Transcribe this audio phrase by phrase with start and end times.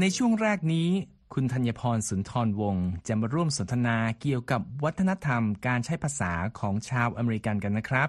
[0.00, 0.88] ในช่วงแรกนี้
[1.34, 8.08] คุณธัญพรสุนทรวงศ์จะมาร่วมสนทนาเกี่ยวกับวัฒนธรรมการใช้ภาษาของชาวอเมริกันกันนะครับ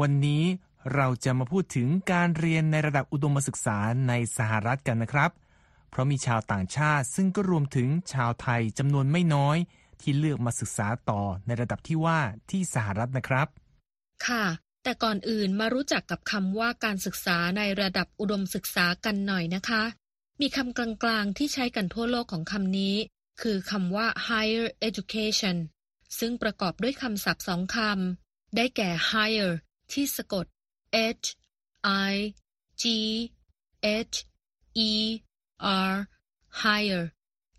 [0.00, 0.44] วันนี้
[0.94, 5.30] เราจะมาพูดถึงการเรียนในระดับอุดมศึกษาในสหรัฐกันนะครับ
[5.90, 9.56] เพราะมีชาวต่างชาติซึ่งก็รวมถึงชาวไทยจำนวนไม่น้อย
[10.00, 13.48] ที่เลือกมาศึกษาต่อในระดับที่ว่าที่สหรัฐนะครับ
[14.26, 14.44] ค่ะ
[14.82, 19.82] แต่ก่อนอื่นมารู้จักกับคำว่าการศึกษาในระดับอุดมศึกษากันหน่อยนะคะ
[20.44, 22.96] มีคำกลางๆ ที่ใช้กันทั่วโลกของคำนี้
[23.42, 25.56] คือคำว่า higher education
[26.18, 29.52] ซึ่งประกอบด้วยคำศัพท์สองคำ ได้แก่ higher
[29.92, 30.46] ที่สะกด
[31.24, 31.28] h
[32.10, 32.14] i
[32.82, 32.84] g
[34.14, 34.16] h
[34.88, 34.90] e
[35.90, 35.94] r
[36.62, 37.04] higher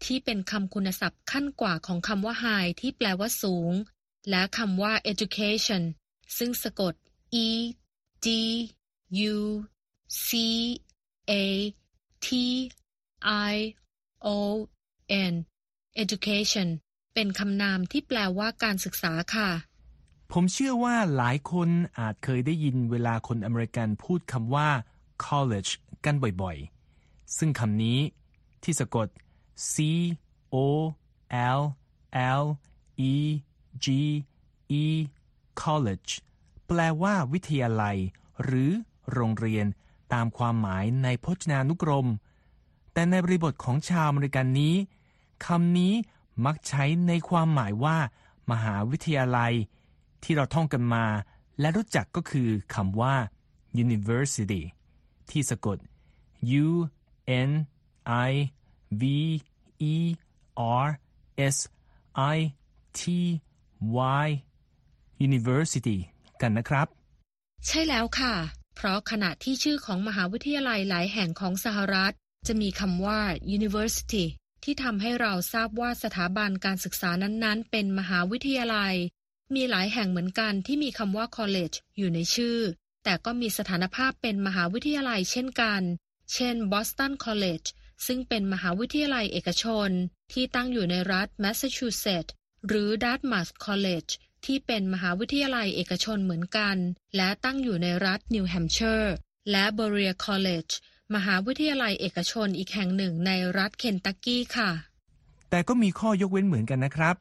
[0.03, 3.71] ที่เป็นคำคุณศัพท์ขั้นกว่าของคำว่า high ที่แปลว่าสูง
[4.29, 5.83] และคำว่า education
[6.37, 6.93] ซึ่งสะกด
[7.45, 7.47] e
[8.25, 8.27] d
[9.33, 9.37] u
[10.27, 10.29] c
[11.31, 11.33] a
[12.25, 12.27] t
[13.51, 13.55] i
[14.25, 14.27] o
[15.31, 15.33] n
[16.03, 16.67] education
[17.13, 19.49] เป็นคำนามที่แปลว่าการศึกษาค่ะ
[20.31, 24.69] ผมเชื่อว่าหลายคนอาจเคยได้ยินเวลาคนอเมริกันพูดคำว่า
[25.25, 25.71] college
[26.05, 27.99] กันบ่อยๆ ซึ่งคำนี้
[28.63, 29.07] ที่สะกด
[29.73, 29.75] c
[30.53, 30.55] o
[31.59, 31.61] l
[32.41, 32.43] l
[33.11, 33.15] e
[33.85, 33.87] g
[34.83, 34.85] e
[35.61, 36.11] college
[36.67, 37.97] แปลว่าวิทยาลัย
[38.43, 38.71] หรือ
[39.13, 39.65] โรงเรียน
[40.13, 42.07] ตามความหมายในพจนานุกรม
[42.93, 44.75] แต่ในบริบทของชาวอเมริกันนี้
[45.45, 45.93] คำนี้
[46.45, 47.97] มักใช้ในความหมายว่า
[48.51, 49.53] มหาวิทยาลัย
[50.23, 51.05] ที่เราท่องกันมา
[51.59, 53.15] และรู้จักก็คือคำว่า
[53.83, 54.61] university
[55.29, 55.77] ที่สะกด
[56.63, 56.67] u
[57.49, 57.51] n
[58.29, 58.31] i
[59.01, 59.19] v e
[60.87, 60.93] r
[61.57, 61.59] s
[62.31, 62.39] i
[62.99, 63.03] t
[64.23, 64.25] y
[65.27, 65.97] university
[66.41, 66.87] กันนะครับ
[67.67, 68.33] ใช่แล้วค่ะ
[68.75, 72.13] เพราะขณะที่ชื่อของมหาวิทยาลัยหลายแห่งของสหรัฐ
[72.47, 73.21] จะมีคำว่า
[73.55, 74.25] university
[74.63, 78.95] ที่ทำให้เราทราบว่าสถาบันการศึกษานั้นๆ เป็นมหาวิทยาลัย
[79.55, 82.59] มีหลายแห่งเหมือนกันที่มีคำว่า college อยู่ในชื่อ
[83.03, 85.81] แต่ก็มีสถานภาพเป็นมหาวิทยาลัยเช่นกัน
[86.33, 87.67] เช่น Boston College
[88.05, 89.89] ซึ่งเป็นมหาวิทยาลัยเอกชน
[90.33, 92.33] ที่ตั้งอยู่ในรัฐแมสซาชูเซตส์
[92.67, 94.11] หรือ Dartmouth College
[94.45, 96.77] ที่เป็นมหาวิทยาลัยเอกชนเหมือนกัน
[97.15, 99.13] และตั้งอยู่ในรัฐนิวแฮมป์เชอร์
[99.51, 100.71] และ Berea College
[101.15, 104.71] มหาวิทยาลัยเอกชนอีกแห่งหนึ่งในรัฐเคนตักกี้ค่ะ
[105.49, 107.15] แต่ก็มีข้อยกเว้นเหมือนกันนะครับ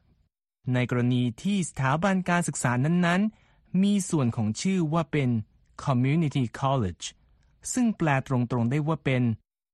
[0.73, 5.29] ในกรณีที่สถาบันการศึกษานั้นๆ มีส่วนของชื่อว่าเป็น
[5.85, 7.05] community college
[7.73, 9.23] ซึ่งแปลตรงๆได้ว่าเป็น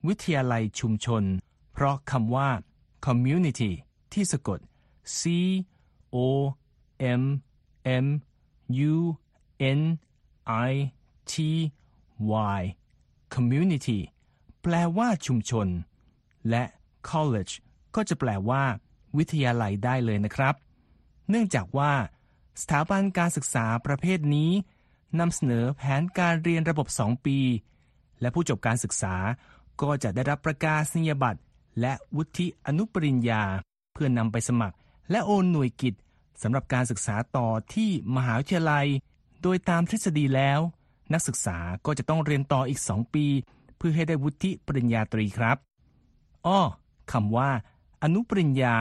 [0.08, 1.24] วิทยาลัยชุมชน
[1.74, 2.50] เพราะคำว่า
[3.06, 3.72] community
[4.14, 4.60] ที่สะกด
[5.20, 5.22] c
[6.16, 6.18] o
[7.20, 7.22] m
[8.04, 8.08] m
[8.92, 8.96] u
[9.80, 9.82] n
[10.70, 10.74] i
[11.32, 11.34] t
[12.58, 12.62] y
[13.36, 14.00] community
[14.62, 15.68] แปลว่าชุมชน
[16.50, 16.64] และ
[17.10, 17.54] college
[17.96, 18.64] ก็จะแปลว่า
[19.18, 20.56] วิทยาลัยได้เลยนะครับ
[21.30, 21.94] เนื่องจากว่า
[22.62, 24.52] สถาบันการศึกษาประเภทนี้
[25.20, 27.38] นำเสนอแผนการเรียนระบบ 2 ปี
[28.22, 29.16] และผู้จบการศึกษา
[29.82, 31.42] ก็จะได้รับประกาศนียบัตร
[31.82, 33.44] และวุฒิอนุปริญญา
[33.94, 34.78] เพื่อนำไปสมัคร
[35.12, 35.94] และโอนหน่วยกิจ
[36.42, 38.88] สำหรับการศึกษาต่อที่มหาวิทยาลัย
[39.42, 40.60] โดยตามทฤษฎีแล้ว
[41.14, 43.26] นักศึกษาก็จะต้องเรียนต่ออีก 2 ปี
[43.78, 45.58] เพื่อให้ได้วุฒิปริญญาตรีครับ
[46.48, 46.60] อ้อ
[47.12, 47.52] คำว่า
[48.04, 48.78] อนุปริญญา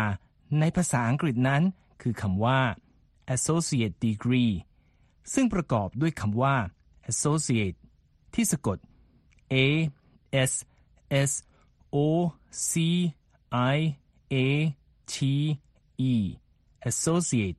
[0.60, 1.62] ในภาษาอังกฤษนั้น
[2.02, 2.60] คือคำว่า
[3.34, 4.52] associate degree
[5.34, 6.56] ซึ่งประกอบด้วยคำว่า
[7.10, 7.78] associate
[8.34, 8.78] ที่สะกด
[9.52, 9.54] a
[10.50, 10.52] s
[11.28, 11.30] s
[11.94, 11.96] o
[12.70, 12.72] c
[13.72, 13.76] i
[14.32, 14.36] a
[15.12, 15.16] t
[16.12, 16.14] e
[16.90, 17.58] associate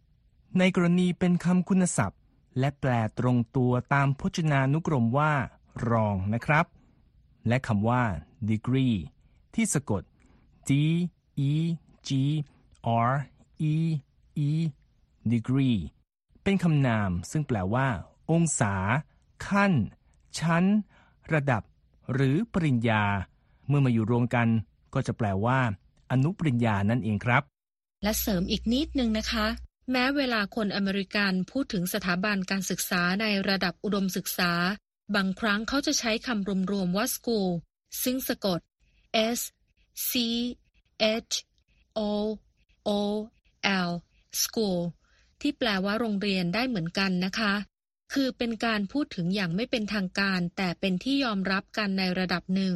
[0.59, 2.19] ในกรณีเป็นคำคุณศัพท์
[2.59, 5.33] และแปลตรงตัวตามพจนานุกรมว่า
[5.89, 6.65] รองนะครับ
[7.47, 8.03] และคำว่า
[8.49, 8.95] degree
[9.55, 10.03] ที่สะกด
[10.69, 10.71] d
[11.49, 11.53] e
[12.07, 12.09] g
[13.09, 13.11] r
[13.73, 13.75] e
[14.47, 14.49] e
[15.31, 15.79] degree
[16.43, 17.87] เป็นคำนามซึ่งแปลว่า
[18.31, 18.75] องศา
[19.47, 19.73] ขั้น
[20.39, 20.63] ชั้น
[21.33, 21.63] ระดับ
[22.13, 23.03] หรือปริญญา
[23.67, 24.47] เมื่อมาอยู่รวมกัน
[24.93, 25.59] ก็จะแปลว่า
[26.11, 27.43] อนุปริญญานั่นเองครับ
[28.03, 29.47] และเสริมอีกนิดนึงนะคะ
[29.91, 34.51] แม้เวลาคนอเมริกันพูดถึงสถาบันการศึกษาในระดับอุดมศึกษา
[35.15, 37.49] บางครั้งเขาจะใช้คำรวมๆว่า school
[38.03, 38.59] ซึ่งสะกด
[39.37, 39.39] s
[40.09, 40.11] c
[41.31, 41.35] h
[41.97, 42.01] o
[42.87, 42.89] o
[43.87, 43.91] l
[44.43, 44.79] school
[45.41, 47.53] ที่แปลว่าโรงเรียนได้เหมือนกันนะคะ
[48.13, 52.75] คือเป็นการพูดถึงอย่างไม่เป็นทางการ แต่เป็นที่ยอมรับกันในระดับหนึ่ง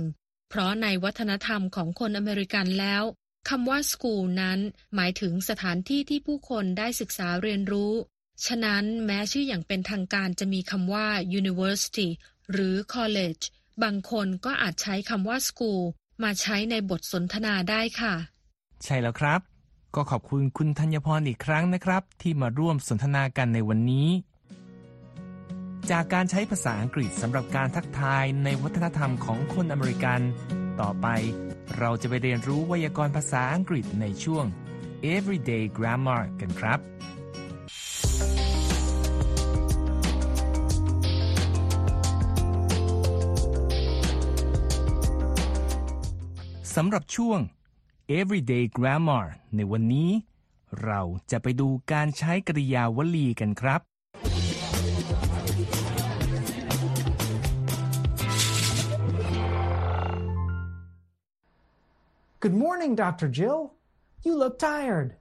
[0.50, 3.04] เพราะในวัฒนธรรมของคนอเมริกันแล้ว
[3.50, 4.60] คำว่า school นั้น
[4.96, 7.94] หมายถึงสถานที่ที่ผู้คนได้ศึกษาเรียนรู้
[8.46, 11.08] ฉะนั้นแม้ชื่ออย่างเป็นทางการจะมีคำว่า
[11.40, 12.08] university
[12.52, 13.44] หรือ college
[13.84, 15.82] บางคนก็อาจใช้คำว่า school
[16.24, 18.14] มาใช้ในบทสนทนาได้ค่ะ
[18.84, 19.40] ใช่แล้วครับ
[19.96, 24.08] ก็ขอบคุณคุณธัญพรอีกครั้งนะครับ ที่มาร่วมสนทนากันในวันนี้
[25.92, 30.20] จากการใช้ภาษาอังกฤษสำหรับการทักทายในวัฒนธรรมของคนอเมริกัน
[30.82, 31.08] ต่อไป
[31.80, 34.46] เราจะไปเรียนรู้ไวยากรณ์ภาษาอังกฤษในช่วง
[35.14, 36.80] Everyday Grammar กันครับ
[46.76, 47.40] สำหรับช่วง
[48.18, 49.26] Everyday Grammar
[49.56, 50.12] ในวันนี้
[50.84, 53.93] เราจะไปดูการใช้กริยาวลีกันครับ
[62.43, 63.29] Good morning, Dr.
[63.29, 63.75] Jill.
[64.23, 65.17] You look tired.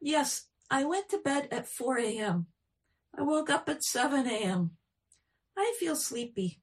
[0.00, 2.46] yes, I went to bed at 4 a.m.
[3.16, 4.72] I woke up at 7 a.m.
[5.56, 6.60] I feel sleepy.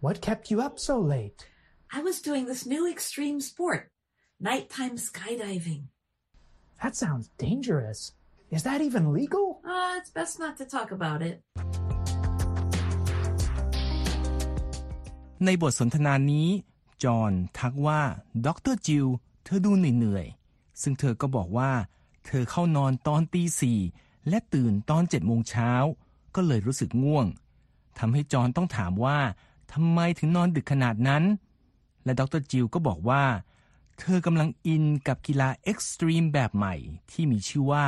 [0.00, 1.46] What kept you up so late?
[1.92, 3.90] I was doing this new extreme sport,
[4.40, 5.84] nighttime skydiving.
[6.82, 8.12] That sounds dangerous.
[8.50, 9.60] Is that even legal?
[9.64, 11.42] Uh, it's best not to talk about it.
[15.46, 16.48] ในบทสนทนานี้
[17.03, 18.01] จอห์นทักว่า
[18.45, 19.07] ด็อกเตอร์จิล
[19.43, 21.71] เธอดูเหนื่อยๆ ซึ่งเธอก็บอกว่า
[22.25, 23.79] เธอเข้านอนตอนตีสี่
[24.29, 25.71] และตื่นตอนเจ็ดโมงเช้า
[26.35, 27.25] ก็เลยรู้สึกง่วง
[27.99, 29.19] ทำให้จอห์นต้องถามว่า
[29.73, 31.23] ทำไมถึงนอนดึกขนาดนั้น
[32.03, 33.23] และดรจิลก็บอกว่า
[33.99, 36.75] เธอกำลังอินกับกีฬา extreme แบบใหม่
[37.11, 37.85] ที่มีชื่อว่า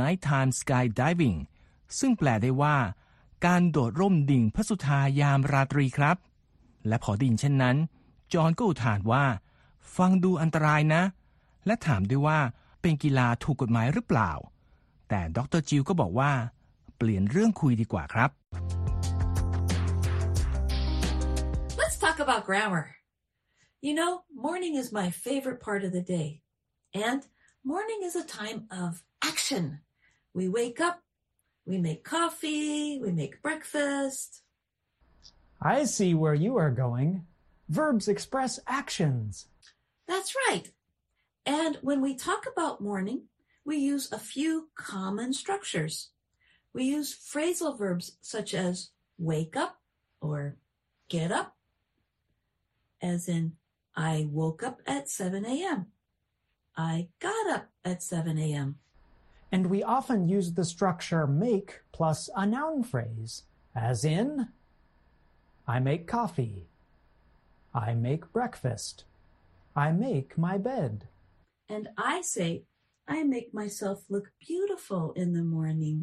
[0.00, 1.36] Nighttime Skydiving
[1.98, 2.76] ซึ่งแปลได้ว่า
[3.46, 6.16] การโดดร่มดิ่งพระสุธายามราตรีครับ
[6.88, 7.76] และพอไดยินเช่นนั้น
[8.34, 9.24] จอห์นก็อุทานว่า
[9.96, 11.02] ฟังดูอันตรายนะ
[11.66, 12.38] และถามด้วยว่า
[12.80, 14.32] เป็นกีฬาถูกกฎหมายหรือเปล่า
[15.08, 16.32] แต่ดรจิลก็บอกว่า
[16.96, 18.30] เปลี่ยนเรื่องคุยดีกว่าครับ
[21.80, 22.84] Let's talk about grammar.
[23.86, 24.12] You know,
[24.48, 26.28] morning is my favorite part of the day.
[27.08, 27.20] And
[27.64, 28.90] morning is a time of
[29.30, 29.64] action.
[30.38, 30.96] We wake up,
[31.70, 34.42] we make coffee, we make breakfast.
[35.60, 37.10] I see where you are going.
[37.70, 39.46] Verbs express actions.
[40.08, 40.72] That's right.
[41.46, 43.28] And when we talk about morning,
[43.64, 46.10] we use a few common structures.
[46.74, 49.78] We use phrasal verbs such as wake up
[50.20, 50.56] or
[51.08, 51.54] get up,
[53.00, 53.52] as in,
[53.94, 55.86] I woke up at 7 a.m.
[56.76, 58.78] I got up at 7 a.m.
[59.52, 63.44] And we often use the structure make plus a noun phrase,
[63.76, 64.48] as in,
[65.68, 66.69] I make coffee.
[67.74, 69.04] I make breakfast.
[69.76, 71.06] I make my bed.
[71.68, 72.64] And I say,
[73.06, 75.98] I make myself look beautiful in the morning.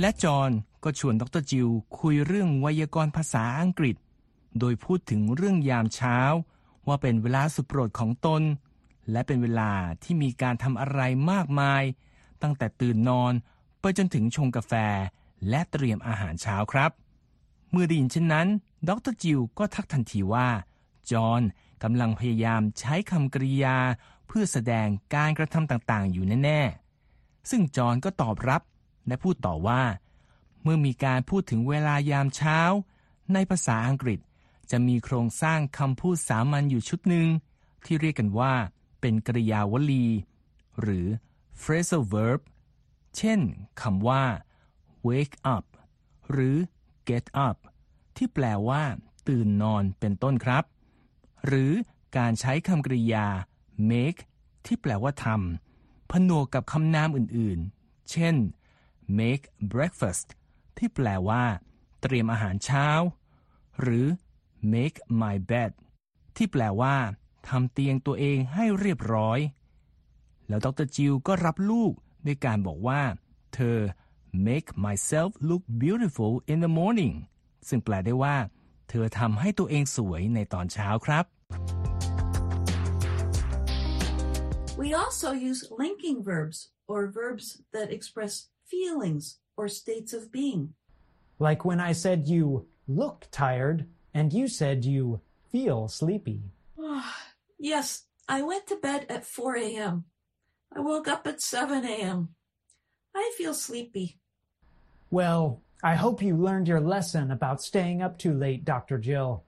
[0.00, 0.50] และจอห์น
[0.84, 1.68] ก็ชวนดรจิล
[2.00, 3.96] คุยเรื่องไวยากรณ์ภาษาอังกฤษ
[4.58, 6.18] โดยพูดถึงเรื่องยามเช้า
[6.86, 8.42] ว่าเป็นเวลาสุดโปรดของตน
[9.10, 9.72] และเป็นเวลา
[10.02, 11.00] ที่มีการทำอะไร
[11.32, 11.82] มากมาย
[12.42, 13.32] ตั้งแต่ตื่นนอน
[13.80, 14.72] ไปจนถึงชงกาแฟ
[15.48, 16.92] และเตรียมอาหารเช้าครับ
[17.70, 18.48] เมื่อได้ยินเช่นนั้น
[18.88, 20.48] ดรจิลก็ทักทันทีว่า
[21.10, 21.42] จอห์น
[21.82, 23.76] กำลังพยายามใช้คำกริยา
[24.26, 26.60] เพื่อแสดงการกระทำต่างๆ อยู่แน่
[27.04, 28.62] ๆ ซึ่งจอห์นก็ตอบรับ
[29.06, 29.82] และพูดต่อว่า
[30.62, 32.58] เมื่อมีการพูดถึงเวลายามเช้า
[33.32, 34.18] ในภาษาอังกฤษ
[34.70, 37.26] จะมีโครงสร้างคำพูดสามัญอยู่ชุดหนึ่ง
[37.84, 38.54] ที่เรียกกันว่า
[39.00, 40.06] เป็นกริยาวลี
[40.80, 41.06] หรือ
[41.62, 42.40] phrasal verb
[43.16, 43.40] เช่น
[43.82, 44.24] คำว่า
[45.08, 45.64] wake up
[46.30, 46.56] หรือ
[47.10, 47.56] get up
[48.16, 48.82] ที่แปลว่า
[49.28, 50.64] ตื่นนอนเป็นต้นครับ
[51.46, 51.72] หรือ
[52.16, 53.26] การใช้คำกริยา
[53.90, 54.20] make
[54.66, 58.34] ที่แปลว่าทำผนวกกับคำนามอื่นๆ เช่น
[59.18, 60.28] make breakfast
[60.78, 61.44] ที่แปลว่า
[62.02, 62.88] เตรียมอาหารเช้า
[63.80, 64.06] หรือ
[64.72, 65.72] make my bed
[66.36, 66.96] ที่แปลว่า
[67.48, 69.38] ทำเตียงตัวเองให้เรียบร้อย
[70.48, 71.92] แล้วดรจิลก็รับลูก
[72.26, 73.00] ด้วยการบอกว่า
[73.54, 73.78] เธอ
[74.49, 77.15] make myself look beautiful in the morning
[77.67, 78.35] ซึ่งแปลได้ว่า
[78.89, 81.25] เธอทำให้ตัวเองสวยในตอนเช้าครับ
[84.81, 86.57] We also use linking verbs
[86.91, 88.33] or verbs that express
[88.71, 89.23] feelings
[89.57, 90.61] or states of being.
[91.39, 92.45] Like when I said you
[92.87, 93.79] look tired
[94.13, 96.39] and you said you feel sleepy.
[97.59, 100.05] yes, I went to bed at 4 a.m.
[100.75, 102.19] I woke up at 7 a.m.
[103.15, 104.07] I feel sleepy.
[105.11, 108.97] Well, I hope you learned your lesson about staying up too late, Dr.
[108.97, 109.43] Jill.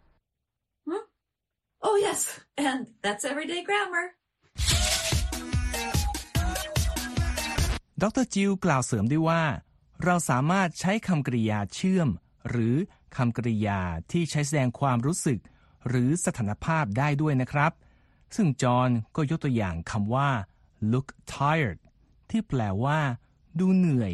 [0.89, 1.03] Huh?
[1.81, 4.05] Oh, yes, and that's everyday grammar.
[8.03, 9.43] ดรจิลกล่าวเสริมด้วยว่า
[10.03, 12.09] เราสามารถใช้คำกริยาเชื่อม
[12.49, 12.75] หรือ
[13.15, 13.79] คำกริยา
[14.11, 15.39] ที่ใช้แสดงความรู้สึก
[15.87, 17.71] หรือสถานภาพได้ด้วยนะครับ
[18.35, 20.29] ซึ่งจอห์นก็ยกตัวอย่างคำว่า
[20.91, 21.79] look tired
[22.29, 22.99] ที่แปลว่า
[23.58, 24.12] ดูเหนื่อย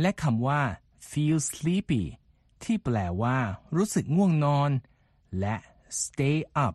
[0.00, 0.62] และคำว่า
[1.10, 2.02] feel sleepy
[2.64, 3.38] ที่แปลว่า
[3.76, 4.70] รู้สึกง่วงนอน
[5.40, 5.56] และ
[6.02, 6.74] stay up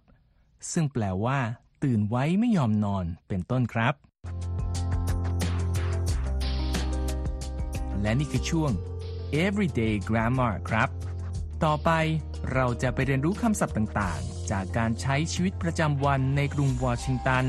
[0.71, 1.39] ซึ่งแปลว่า
[1.83, 3.93] ตื่นไว้ไม่ยอมนอนเป็นต้นครับ
[8.01, 8.71] และนี่คือช่วง
[9.43, 10.89] everyday grammar ครับ
[11.63, 11.91] ต่อไป
[12.53, 17.45] เราจะไปเรียนรู้คำศัพท์ต่างๆ จากการใช้ชีวิตประจำวันในกรุงวอชิงตัน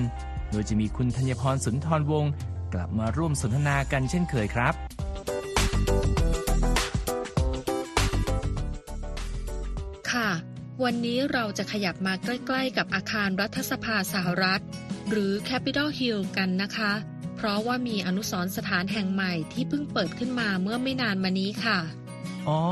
[0.51, 2.33] โดยจะมีคุณธัญพรสุนทรวงศ์
[2.75, 4.75] กลับมาร่วมสนทนากันเช่นเคยครับ
[10.11, 10.31] ค่ะ
[10.85, 14.61] วันนี้เราจะขยับมาใกล้ ๆ กับอาคารรัฐสภาสหรัฐ
[15.11, 16.93] หรือ Capitol Hill กันนะคะ
[17.37, 21.79] เพราะว่ามีอนุสรณ์สถานแห่งใหม่ที่เพิ่งเปิดขึ้นมาเมื่อไม่นานมานี้ค่ะ
[22.49, 22.63] อ๋อ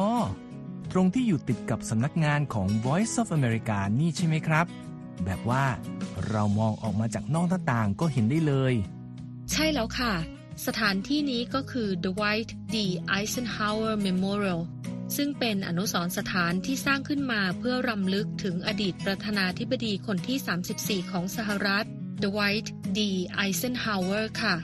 [0.93, 4.67] ตรงที่อยู่ติดกับสำนักงานของ Voice of America นี่ใช่ไหมครับ
[5.25, 5.65] แบบว่า
[6.31, 8.75] เรามองออกมาจากนอกหน้าต่างก็เห็นได้เลย
[9.51, 10.15] ใช่แล้วค่ะ
[10.67, 12.77] สถานที่นี้ก็คือ Dwight D.
[13.17, 14.61] Eisenhower Memorial
[15.17, 21.85] ซึ่งเป็นอนุสรณ์สถานที่สร้างขึ้นมาเพื่อรำลึกถึงอดีตประธานาธิบดีคนที่ 34 ของสหรัฐ
[22.25, 22.99] Dwight D.
[23.43, 24.55] Eisenhower ค่ะ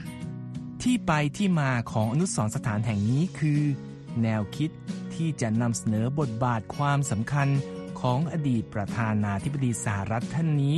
[0.83, 3.61] ที่ไปที่มาของอนุสรณ์สถานแห่งนี้คือ
[4.23, 4.69] แนวคิด
[5.15, 7.47] ที่จะนำเสนอบทบาทความสำคัญ
[8.01, 10.77] ของอดีตประธานาธิบดีสหรัฐท่านนี้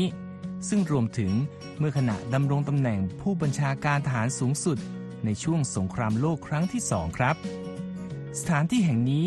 [0.70, 1.32] ซึ่งรวมถึง
[1.78, 4.78] เมื่อขณะดำรงตำแหน่งผู้บัญชาการทหารสูงสุด
[5.26, 7.36] ในช่วงสงครามโลกครั้งที่สองครับ
[8.40, 9.26] สถานที่แห่งนี้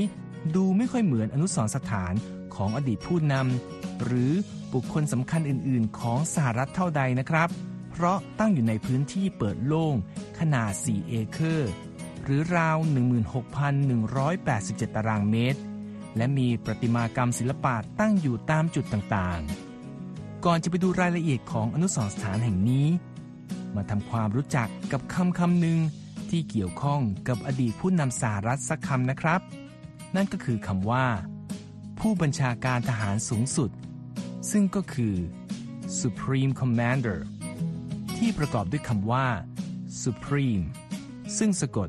[0.54, 2.14] ดูไม่ค่อยเหมือนอนุสรณ์สถาน
[2.54, 4.32] ของอดีตผู้นำหรือ
[4.72, 7.48] บุคคลสำคัญอื่น ๆ ของสหรัฐเท่าใดนะครับ
[7.90, 9.94] เพราะตั้งอยู่ในพื้นที่เปิดโล่ง
[10.38, 11.70] ขนาด 4 เอเคอร์
[12.24, 12.76] หรือราว
[13.66, 15.60] 16,187 ตารางเมตร
[16.16, 19.63] และมีประติมากรรมศิลปะตั้งอยู่ตามจุดต่าง ๆ
[20.48, 22.86] ก่อนจะไปดูรายละเอียดของอนุสรณ์สถานแห่งนี้
[23.74, 25.78] มาทำความรู้จักกับคำคำหนึ่ง
[26.30, 29.40] ที่เกี่ยวข้องกับอดีตผู้นำสหรัฐสักคำนะครับ
[30.16, 31.06] นั่นก็คือคำว่า
[31.98, 33.70] ผู้บัญชาการทหารสูงสุด
[34.50, 35.14] ซึ่งก็คือ
[36.00, 37.18] Supreme Commander
[38.16, 39.26] ที่ประกอบด้วยคำว่า
[40.02, 40.64] Supreme
[41.38, 41.88] ซึ่งสะกด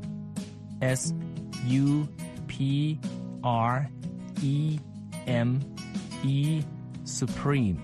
[0.98, 1.00] S
[1.84, 1.86] U
[2.50, 2.52] P
[3.70, 3.74] R
[4.54, 4.56] E
[5.46, 5.48] M
[6.34, 6.38] E
[7.18, 7.78] Supreme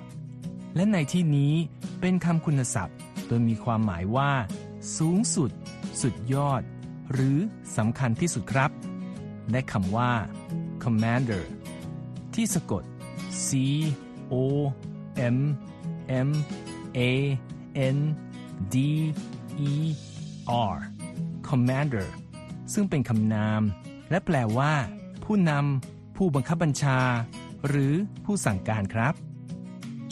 [0.74, 1.54] และในที่นี้
[2.00, 4.32] เป็นคำคุณศัพท์ โดยมีความหมายว่า
[4.98, 5.50] สูงสุด
[6.02, 6.62] สุดยอด
[7.12, 7.38] หรือ
[7.76, 8.70] สำคัญที่สุดครับ
[9.50, 10.12] และคำว่า
[10.82, 11.44] Commander
[12.34, 12.82] ที่สะกด
[13.46, 13.48] C
[14.32, 14.34] O
[15.36, 15.38] M
[16.28, 16.30] M
[16.98, 17.00] A
[17.96, 17.98] N
[18.74, 18.76] D
[19.70, 19.72] E
[20.72, 20.76] R
[21.48, 22.06] Commander
[22.72, 23.62] ซึ่งเป็นคำนาม
[24.10, 24.72] และแปลว่า
[25.24, 26.98] ผู้นำผู้บังคับบัญชา
[27.68, 29.14] หรือผู้สั่งการครับ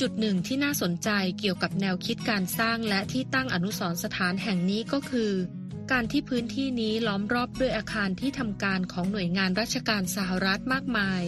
[0.01, 5.33] จุดหนึ่งที่น่าสนใจเกี่ยวกับแนวคิดการสร้างและที่ตั้งอนุสรณ์สถานแห่งนี้ก็คือ
[5.93, 11.23] การที่พื้นที่นี้ล้อมรอบด้วยอาคารที่ทำการของหน่วยงานราชการสหรัฐมากมาย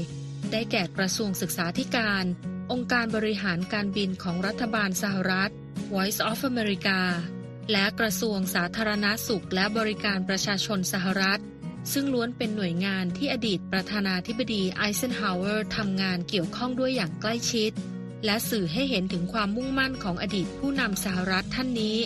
[0.52, 2.24] ได้แก่กระทรวงศึกษาธิการ
[2.72, 5.50] องค์การบริหารการบินของรัฐบาลสหรัฐ
[5.92, 7.00] Voice of America
[7.72, 11.40] และกระทรวงสาธารณาสุขและบริการประชาชนสหรัฐ
[11.92, 17.72] ซึ่งล้วนเป็นหน่วยงานที่อดีตประธานาธิบดีไอเซนฮาวเวอร์ทำงานเกี่ยวข้องด้วยอย่างใกล้ชิด
[18.24, 21.98] และสื่อให้เห็นถึงความมุ่งมั่นของอดีตผู้นำสหรัฐท่านนี้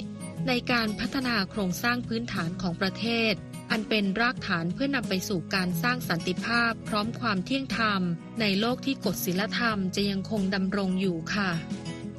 [0.49, 3.33] ในการพัฒนาโครงสร้างพื้นฐานของประเทศ
[3.71, 8.03] อันเป็นรากฐานเพื่อนำไปสู่การสร้างสันติภาพ พร้อมความเที่ยงธรรม
[8.41, 11.51] ในโลกที่กฎศีลธรรมจะยังคงดำรงอยู่ค่ะ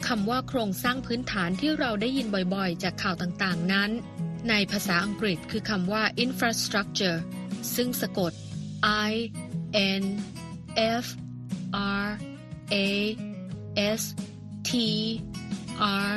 [0.08, 3.90] คำว่าโครงสร้างพื้นฐานที่เราได้ยินบ่อยๆ จากข่าวต่างๆนั้น
[4.50, 7.18] ในภาษาอังกฤษคือคำว่า infrastructure
[7.76, 8.32] ซึ่งสะกด
[9.10, 9.14] I
[10.02, 10.04] N
[11.04, 11.06] F
[12.04, 12.08] R
[12.74, 12.76] A
[14.00, 14.02] S
[14.70, 14.72] T
[16.10, 16.14] R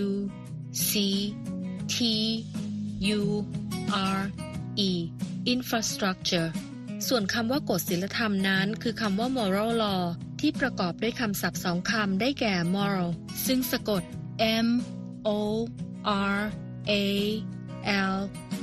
[0.00, 0.04] U
[0.88, 0.92] C
[1.94, 1.96] T
[3.18, 3.22] U
[4.16, 4.20] R
[4.88, 4.90] E
[5.54, 6.48] infrastructure
[7.08, 10.02] ส่วนคำว่ากฎศีลธรรมนั้น คือคำว่า moral law
[10.40, 13.10] ที่ประกอบด้วยคำศัพท์สองคำได้แก่ moral
[13.46, 14.02] ซึ่งสะกด
[14.66, 14.68] M
[15.26, 15.30] O
[16.36, 16.40] R
[16.90, 16.92] A
[18.14, 18.18] L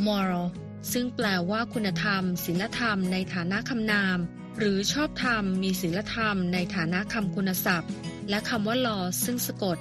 [0.07, 0.45] moral
[0.91, 4.17] ซึ่งแปลว่าคุณธรรมศีลธรรมในฐานะคำนาม
[4.59, 7.91] หรือชอบธรรมมีศีลธรรมในฐานะคำคุณศัพท์
[8.29, 9.77] และคำว่า law ซึ่งสะกด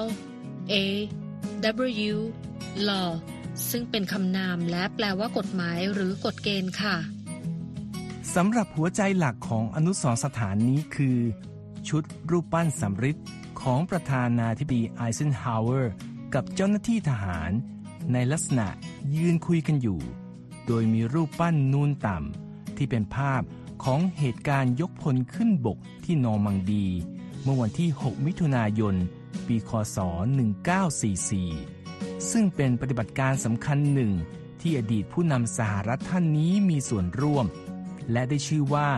[0.00, 0.02] L
[0.72, 0.74] A
[2.10, 2.16] W
[2.88, 3.10] law
[3.70, 6.96] ซึ่งเป็นคำนามและแปลว่ากฎหมายหรือกฎเกณฑ์ค่ะ
[8.34, 11.18] สำหรับหัวใจหลักของอนุสรสถานนี้คือ
[11.88, 13.16] ชุดรูปปั้นสำริด
[13.60, 15.92] ของประธานาธิบดีไอเซนฮาวเวอร์
[16.34, 17.50] กับเจ้าหน้าที่ทหาร
[18.12, 18.68] ในลักษณะ
[19.16, 20.00] ยืนคุยกันอยู่
[20.66, 23.42] โดยมีรูปปั้นนูนต่ำที่เป็นภาพ
[23.84, 26.86] ของเหตุการณ์ยกพลขึ้นบกที่นอร์มังดี
[27.42, 28.94] เมื่อวันที่ 6 มิถุนายน
[29.46, 29.98] ปีคศ
[31.34, 34.12] 1944 ซึ่งเป็นปฏิบัติการสำคัญหนึ่ง
[34.60, 37.46] ที่อดีตผู้นำสหรัฐท่านนี้มีส่วนร่วม
[38.12, 38.88] และได้ชื่อว่า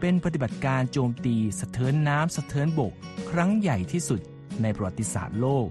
[0.00, 2.92] เป็นปฏิบัติการโจมตีสะเทินน้ำสะเทินบก
[3.30, 4.20] ครั้งใหญ่ที่สุด
[4.62, 5.66] ในประวัติศาสตร์โลก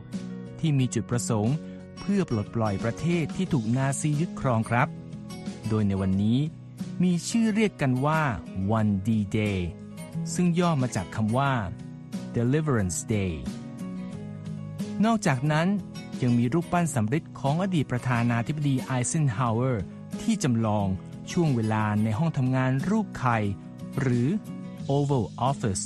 [0.59, 1.55] ที่มีจุดประสงค์
[2.01, 4.87] เพื่อปลดปล่อยประเทศที่ถูกนาซียึดครองครับ
[5.69, 6.39] โดยในวันนี้
[7.03, 8.21] มีชื่อเรียกกันว่า
[8.71, 9.59] วัน D-Day
[10.33, 11.53] ซึ่งย่อมาจากคำว่า
[12.35, 13.33] Deliverance Day
[15.05, 15.67] นอกจากนั้น
[16.21, 19.83] ยังมีรูปปั้นสำริดของอดีตประธานาธิบดีไอเซนฮาวเวอร์
[20.21, 20.87] ที่จำลอง
[21.31, 23.37] ช่วงเวลาในห้องทำงานรูปไข่
[23.99, 24.27] หรือ
[24.89, 25.83] Oval Office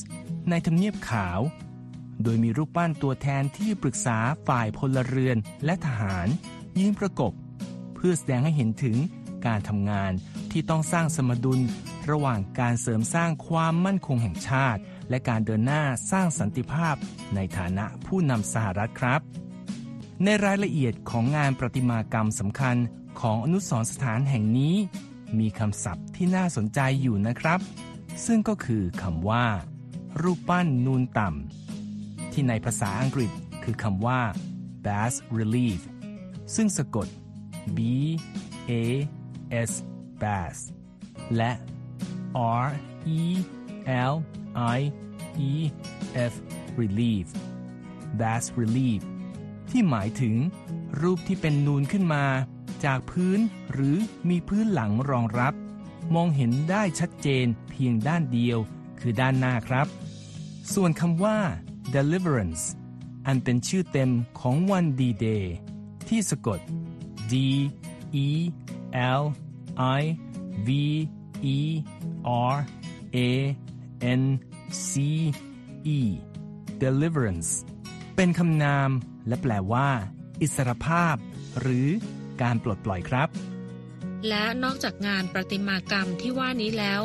[0.49, 1.39] ในทำเนียบขาว
[2.23, 6.27] โดยมีรูปปั้นตัวแทนที่ปรึกษาฝ่ายพลเรือนและทหาร
[6.79, 7.31] ยืนประกบ
[7.95, 8.97] เพื่อแสดงให้เห็นถึง
[9.45, 10.11] การทำงาน
[10.51, 11.59] ที่ต้องสร้างสมดุล
[12.11, 16.95] ระหว่างการเสริมสร้างความมั่นคงแห่งชาติ และการเดินหน้าสร้างสันติภาพ
[17.35, 19.21] ในฐานะผู้นำสหรัฐครับ
[20.23, 22.75] ในรายละเอียดของงานประติมากรรมสำคัญ
[23.21, 24.75] ของอนุสรสถานแห่งนี้
[25.39, 27.59] มีคำศัพท์ที่น่าสนใจอยู่นะครับ
[28.25, 29.45] ซึ่งก็คือคำว่า
[30.21, 33.31] รูปปั้นนูนต่ำที่ในภาษาอังกฤษ
[33.63, 34.21] คือคำว่า
[34.85, 35.81] bas relief
[36.55, 37.07] ซึ่งสะกด
[37.77, 37.79] b
[38.69, 38.71] a
[39.69, 39.71] s
[40.21, 40.57] bass.
[41.35, 41.51] และ
[42.63, 42.67] r
[43.19, 43.21] e
[44.13, 44.15] l
[44.77, 44.79] i
[45.49, 45.51] e
[46.31, 46.33] f
[46.79, 47.27] relief
[48.19, 49.01] bas relief
[49.69, 50.35] ที่หมายถึง
[51.01, 52.25] รูปที่เป็นนูนขึ้นมา
[52.85, 53.39] จากพื้น
[53.71, 53.97] หรือ
[54.29, 55.53] มีพื้นหลังรองรับ
[56.15, 58.59] มองเห็นได้ชัดเจนเพียงด้านเดียว
[58.99, 59.87] คือด้านหน้าครับ
[60.73, 61.37] ส่วนคำว่า
[61.95, 62.63] deliverance
[63.27, 65.53] อันเป็นชื่อเต็มของวันดีเดย์
[66.07, 66.59] ที่สะกด
[67.31, 67.33] D
[68.25, 68.27] E
[69.21, 69.23] L
[69.99, 70.01] I
[70.67, 70.69] V
[71.55, 71.57] E
[72.53, 72.55] R
[73.15, 73.19] A
[74.21, 74.23] N
[74.87, 74.91] C
[75.97, 75.99] E
[76.83, 77.51] deliverance
[78.15, 78.89] เป็นคำนาม
[79.27, 79.89] และแปลว่า
[80.41, 81.15] อิสรภาพ
[81.59, 81.87] หรือ
[82.41, 83.29] การปลดปล่อยครับ
[84.27, 87.01] และนอกจากงานประติมากรรมที่ว่านี้แล้ว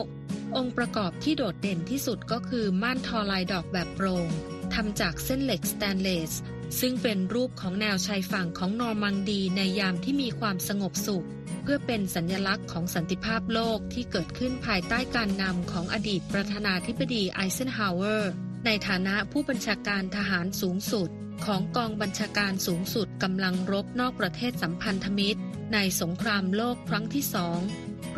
[0.57, 4.28] องค์ประกอบที่โดดเด่นที่สุดก็คือม่านทอลายดอกแบบโปร่ง
[4.74, 6.33] ทำจากเส้นเหล็กสแตนเลส
[6.80, 11.26] ซึ่งเป็นรูปของแนวชายฝั่งของนอร์มังดีในยามที่มีความสงบสุข
[11.62, 18.32] เพื่อเป็นสัญญลักษณ์ของสันติภาพโลกที่เกิดขึ้นภายใต้การนำของอดีตประธานาธิบดีไอเซนฮาวเวอร์
[18.66, 21.08] ในฐานะผู้บัญชาการทหารสูงสุด
[21.46, 25.40] ของกองบัญชาการสูงสุดกำลังรบนอกประเทศสัมพันธมิตร
[25.74, 27.58] ในสงครามโลกครั้งที่สอง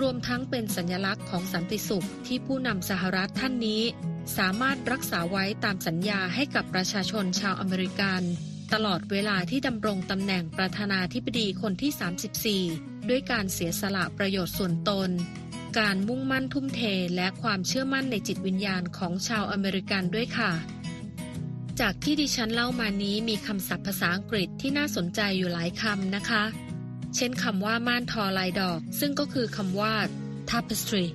[0.00, 3.82] รวมทั้งเป็นสัญลักษณ์ของสันติสุขที่ผู้นำสหรัฐท่านนี้
[4.38, 8.22] สามารถรักษาไว้ตามสัญญาให้กับประชาชนชาวอเมริกัน
[8.72, 15.10] ตลอดเวลาที่ดำรงตำแหน่งประธานาธิบดีคนที่ 34 ด้วยการเสียสละประโยชน์ส่วนตน
[15.78, 16.80] การมุ่งมั่นทุ่มเท
[17.16, 20.52] และความเชื่อมั่นในจิตวิญญาณของชาวอเมริกันด้วยค่ะ
[21.80, 26.44] จากที่ดิฉันเล่ามานี้มีคำศัพท์ภาษาอังกฤษที่น่าสนใจอยู่หลายคำนะคะ
[27.16, 29.94] เช่นคำว่าม่านทอลายดอก ซึ่งก็คือคำว่า
[30.50, 31.06] tapestry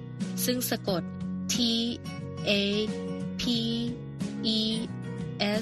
[0.45, 1.03] ซึ่งสะกด
[1.53, 1.55] t
[2.47, 2.51] a
[3.41, 3.43] p
[4.57, 4.59] e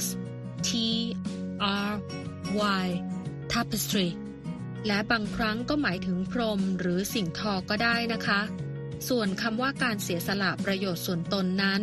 [0.01, 0.05] s
[0.67, 0.69] t
[1.87, 1.91] r
[2.83, 2.85] y
[3.53, 4.09] tapestry
[4.87, 8.41] และบางครั้งก็หมายถึงพรมหรือสิ่งทอก็ได้นะคะ
[9.09, 11.81] ส่วนคำว่าการเสียสละประโยชน์ส่วนตนนั้น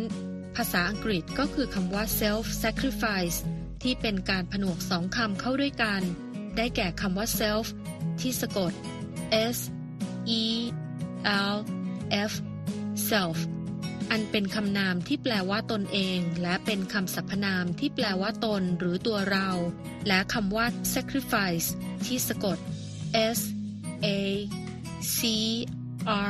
[0.55, 3.37] ภาษาอังกฤษก็คือคำว่า self sacrifice
[3.83, 6.01] ที่เป็นการผนวกสองคำเข้าด้วยกัน
[6.57, 7.67] ได้แก่คำว่า self
[8.19, 8.71] ที่สะกด
[9.55, 9.57] s
[10.41, 10.43] e
[11.53, 11.57] l
[12.29, 12.33] f
[13.09, 13.37] self
[14.11, 19.49] อันเป็นคำนามที่แปลว่าตนเอง และเป็นคำสรรพนามที่แปลว่าตนหรือตัวเรา
[20.07, 21.67] และคำว่า sacrifice
[22.05, 22.57] ที่สะกด
[23.37, 23.39] s
[24.05, 24.07] a
[25.15, 25.19] c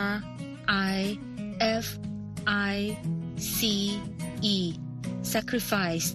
[0.02, 0.08] r
[0.94, 1.00] i
[1.84, 1.88] f
[2.72, 2.76] i
[3.58, 3.60] c
[4.56, 4.58] e
[5.34, 6.08] sacrifice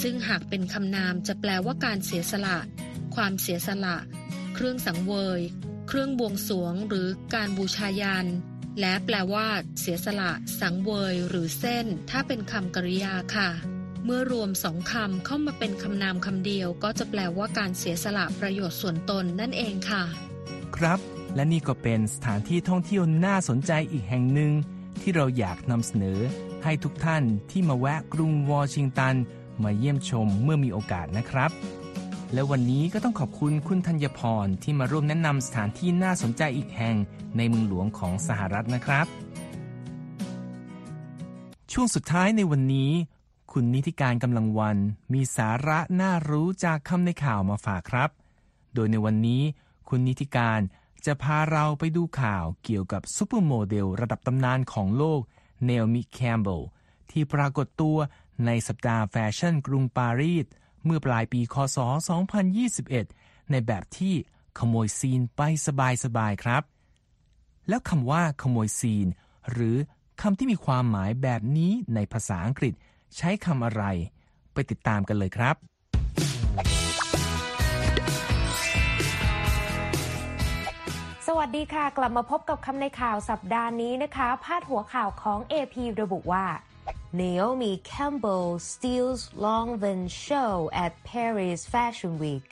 [0.00, 2.58] ซึ่งหากเป็นคำนามจะแปลว่าการเสียสละ
[3.14, 3.96] ความเสียสละ
[4.54, 5.40] เครื่องสังเวย
[5.88, 8.26] เครื่องบวงสวงหรือการบูชายัน
[8.80, 9.46] และแปลว่า
[9.80, 10.30] เสียสละ
[10.60, 13.50] สังเวย หรือเส้น ถ้าเป็นคำกริยาค่ะ
[14.04, 20.02] เมื่อรวมสองคำเข้ามาเป็นคำนามคำเดียว ก็จะแปลว่าการเสียสละประโยชน์ส่วนตนนั่นเองค่ะ
[20.76, 20.98] ครับ
[21.34, 24.52] และนี่ก็เป็นสถานที่ท่องเที่ยวน่าสนใจอีกแห่งหนึ่ง
[25.00, 26.18] ที่เราอยากนำเสนอ
[26.64, 29.14] ให้ทุกท่านที่มาแวะกรุงวอชิงตัน
[29.62, 31.50] มาเยี่ยมชมเมื่อมีโอกาสนะครับ
[32.32, 36.96] และวันนี้ก็ต้องขอบคุณคุณธัญพรที่มาร่วมแนะนำสถานที่น่าสนใจอีกแห่ง
[37.36, 39.06] ในเมืองหลวงของสหรัฐนะครับ
[41.72, 42.92] ช่วงสุดท้ายในวันนี้
[43.52, 44.78] คุณนิติการกำลังวัน
[45.12, 48.10] มีสาระน่ารู้จากคำในข่าวมาฝากครับ
[48.74, 49.42] โดยในวันนี้
[49.88, 50.60] คุณนิติการ
[51.06, 55.20] จะพาเราไปดูข่าวเกี่ยวกับซูเปอร์โมเดลระดับตำนานของโลก
[55.64, 56.62] นาโอมิแคมเบล
[57.10, 57.96] ที่ปรากฏตัว
[58.46, 60.46] ในสัปดาห์แฟชั่นกรุงปารีส
[60.84, 61.78] เมื่อปลายปีคศ
[62.64, 64.14] 2021 ในแบบที่
[64.58, 65.40] ขโมยซีนไป
[66.04, 66.62] สบายๆครับ
[67.68, 69.06] แล้วคำว่าขโมยซีน
[69.50, 69.76] หรือ
[70.22, 72.74] คำที่มีความหมายแบบนี้ในภาษาอังกฤษ
[73.16, 73.84] ใช้คำอะไร
[74.52, 75.56] ไปติดตามกันเลยครับ
[81.26, 86.44] สวัสดีค่ะ กลับมาพบกับคำในข่าวสัปดาห์นี้นะคะ พาดหัวข่าวของ AP ระบุว่า
[87.20, 92.48] Naomi Campbell steals Longvin show at Paris Fashion Week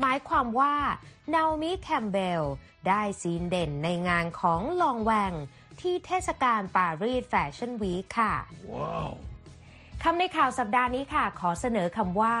[0.00, 0.74] หมายความว่า
[1.34, 2.44] Naomi Campbell
[2.88, 5.32] ได้ซีนเด่นในงานของลองแวง
[5.80, 8.34] ที่เทศกาลปารีสแฟชั่นวีคค่ะ
[10.02, 12.34] คำในข่าวสัปดาห์นี้ค่ะ ขอเสนอคำว่า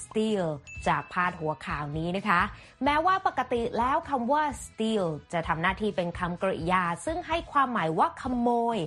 [0.00, 0.46] steal
[0.86, 2.40] จากพาดหัวข่าวนี้นะคะ
[2.84, 8.78] แม้ว่าปกติแล้วคำว่า steal จะทำหน้าที่เป็นคำกริยา ซึ่งให้ความหมายว่าขโมย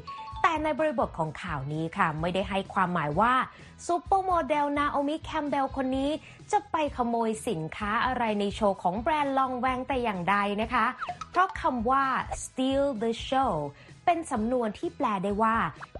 [0.45, 3.33] แต่ในบริบทของข่าวนี้ค่ะ ไม่ได้ให้ความหมายว่า
[3.87, 6.11] ซูเปอร์โมเดลนาโอมิแคมเบลคนนี้
[6.51, 10.85] จะไปขโมยสินค้าอะไรในโชว์ของแบรนด์ Lanvin แต่อย่างใดนะคะ
[11.29, 12.05] เพราะคำว่า
[12.43, 13.51] steal the show
[14.05, 15.55] เป็นสำนวนที่แปลได้ว่า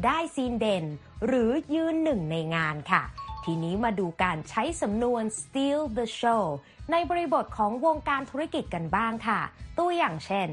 [0.06, 0.86] ได้ซีนเด่น
[1.26, 3.04] หรือยืนหนึ่งในงานค่ะ
[3.44, 6.44] ทีนี้มาดูการใช้สำนวน steal the show
[6.92, 9.40] ในบริบทของวงการธุรกิจกันบ้างค่ะ
[9.80, 10.50] ตัวอย่างเช่น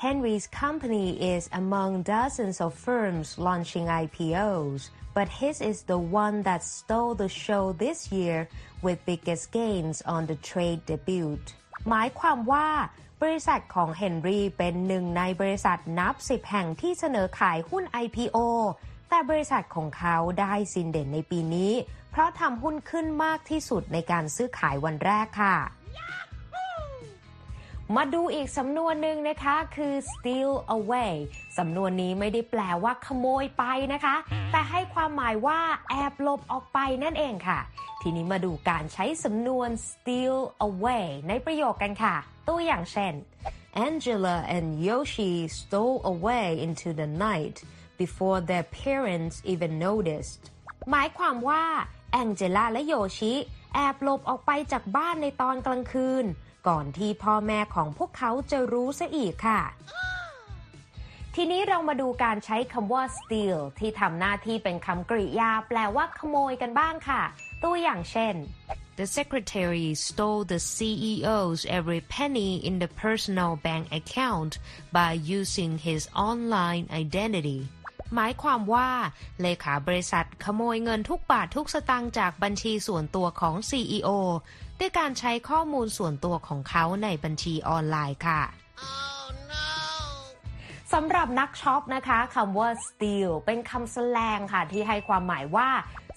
[0.00, 6.62] Henry's company is among dozens of firms launching IPOs, but his is the one that
[6.64, 8.48] stole the show this year
[8.80, 11.36] with biggest gains on the trade debut.
[11.88, 12.68] หมายความว่า
[13.22, 18.38] บริษัทของเฮนรี่เป็นหนึ่งในบริษัทนับสิบแห่งที่เสนอขายหุ้น IPO
[19.08, 21.72] แต่บริษัทของเขาได้สินเด่นในปีนี้
[22.10, 25.56] เพราะทำหุ้นขึ้นมากที่สุดในการซื้อขายวันแรกค่ะ
[27.96, 31.14] มาดูอีกสำนวนหนึ่งนะคะคือ steal away
[31.58, 34.16] สำนวนนี้ไม่ได้แปลว่าขโมยไปนะคะ
[34.52, 37.58] แต่ให้ความหมายว่าแอบหลบออกไปนั่นเองค่ะ
[38.02, 40.36] ทีนี้มาดูการใช้สำนวน steal
[40.68, 42.16] away ในประโยคกันค่ะ
[42.48, 43.14] ตัวอย่างเช่น
[43.86, 47.56] Angela and Yoshi stole away into the night
[48.02, 50.42] before their parents even noticed
[50.90, 51.64] หมายความว่า
[52.12, 53.34] แองเจล่าและโยชิ
[53.74, 56.26] แอบหลบออกไปจากบ้านในตอนกลางคืน
[56.68, 59.60] ก่อนที่พ่อแม่ของพวกเขาจะรู้ซะอีกค่ะ
[61.34, 67.22] ทีนี้เรามาดูการใช้คำว่า steal ที่ทำหน้าที่เป็นคำกริยา แปลว่าขโมยกันบ้างค่ะ
[67.62, 68.34] ตัวอย่างเช่น
[69.00, 74.52] The secretary stole the CEO's every penny in the personal bank account
[74.96, 77.60] by using his online identity
[78.14, 78.88] หมายความว่า
[79.40, 84.08] เลขาบริษัทขโมยเงินทุกบาททุกสตางค์จากบัญชีส่วนตัวของ CEO
[84.80, 88.42] ด้วยการใช้ข้อมูลส่วนตัวของเขาในบัญชีออนไลน์ค่ะ
[90.92, 95.68] สำหรับนักช็อปนะคะคำว่า steal เป็นคำแสลงค่ะที่ให้ความหมายว่า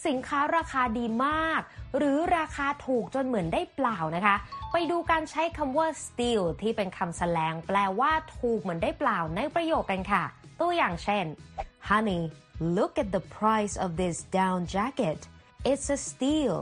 [0.08, 1.62] สินค้าราคาดีมาก
[1.98, 4.36] หรือราคาถูกจนเหมือนได้เปล่านะคะ
[4.72, 10.24] ไปดูการใช้คำว่า steal ที่เป็นคำแสลงแปลว่าถูกเหมือนได้เปล่าในประโยคกันค่ะ
[10.60, 11.26] ตัวอย่างเช่น
[11.90, 12.22] Honey
[12.78, 15.20] look at the price of this down jacket
[15.72, 16.56] it's a steal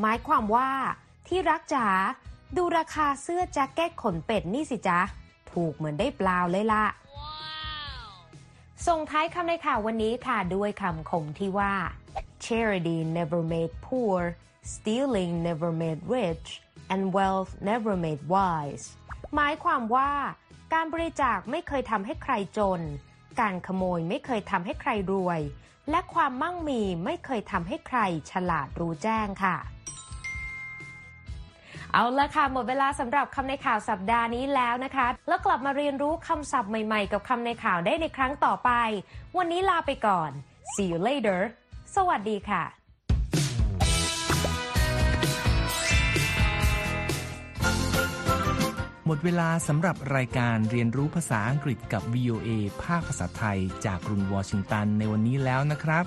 [0.00, 0.70] หมายความว่า
[1.28, 1.86] ที่รักจ๋า
[2.56, 5.00] ดูราคาเสื้อแจ็คเก็ตขนเป็ดนี่สิจ๊ะ
[5.52, 6.84] ถูกเหมือนได้เปล่าเลยละ
[8.86, 11.74] ส่งท้ายคำในข่าววันนี้ค่ะด้วยคำคมที่ว่า
[12.44, 14.18] charity never made poor
[14.72, 16.48] stealing never made rich
[16.92, 18.84] and wealth never made wise
[19.34, 20.10] หมายความว่า
[20.72, 22.80] การบริจาคไม่เคยทำให้ใครจน
[23.40, 25.40] การขโมยไม่เคยทำให้ใครรวย
[25.90, 27.98] และความมั่งมีไม่เคยทำให้ใคร
[28.30, 29.56] ฉลาดรู้แจ้งค่ะ
[31.96, 38.70] เอาละค่ะ หมดเวลาสำหรับคำในข่าวสัปดาห์นี้แล้วนะคะ แล้วกลับมาเรียนรู้คำศัพท์ใหม่ๆ กับคำในข่าวได้ในครั้งต่อไป
[39.36, 40.30] วันนี้ลาไปก่อน
[40.72, 41.40] see you later
[41.96, 42.62] สวัสดีค่ะ
[49.06, 52.48] หมดเวลาสำหรับรายการเรียนรู้ภาษาอังกฤษกับ VOA
[52.84, 56.04] ภาคภาษาไทย จากกรุงวอชิงตันในวันนี้แล้วนะครับ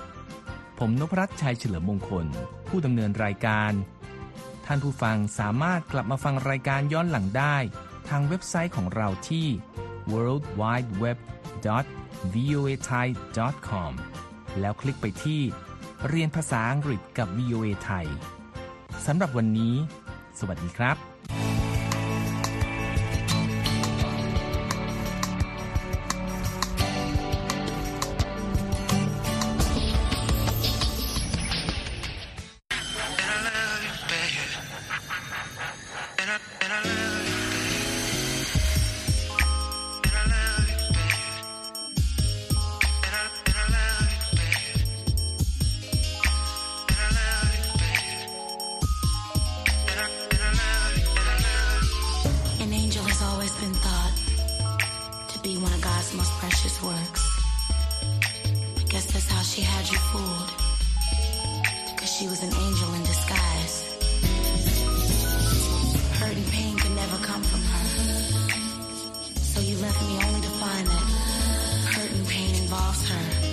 [0.79, 2.25] ผมนพรัตน์ชัยเฉลิมมงคล
[2.67, 3.71] ผู้ดำเนินรายการ
[4.67, 7.57] ท่านผู้ฟังสามารถกลับมาฟังรายการย้อนหลังได้
[8.09, 9.47] ทางเว็บไซต์ของเราที่
[10.11, 11.17] world wide web
[12.33, 13.07] voa thai
[13.67, 13.93] com
[14.59, 15.41] แล้วคลิกไปที่
[16.07, 18.07] เรียนภาษาอังกฤษกับ VOA ไทย
[19.05, 19.75] สำหรับวันนี้
[20.39, 21.16] สวัสดีครับ
[72.67, 73.46] involves her.